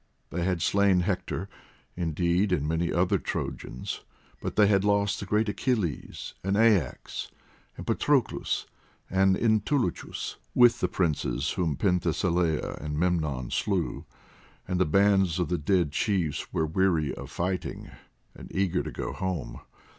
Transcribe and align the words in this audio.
They 0.31 0.41
had 0.43 0.63
slain 0.63 1.01
Hector, 1.01 1.47
indeed, 1.95 2.51
and 2.51 2.67
many 2.67 2.91
other 2.91 3.19
Trojans, 3.19 3.99
but 4.41 4.55
they 4.55 4.65
had 4.65 4.83
lost 4.83 5.19
the 5.19 5.27
great 5.27 5.47
Achilles, 5.47 6.33
and 6.43 6.57
Aias, 6.57 7.29
and 7.77 7.85
Patroclus, 7.85 8.65
and 9.11 9.37
Antilochus, 9.37 10.37
with 10.55 10.79
the 10.79 10.87
princes 10.87 11.51
whom 11.51 11.75
Penthesilea 11.77 12.81
and 12.83 12.97
Memnon 12.97 13.51
slew, 13.51 14.05
and 14.67 14.79
the 14.79 14.85
bands 14.85 15.37
of 15.37 15.49
the 15.49 15.59
dead 15.59 15.91
chiefs 15.91 16.51
were 16.51 16.65
weary 16.65 17.13
of 17.13 17.29
fighting, 17.29 17.91
and 18.33 18.51
eager 18.55 18.81
to 18.81 18.89
go 18.91 19.13
home. 19.13 19.59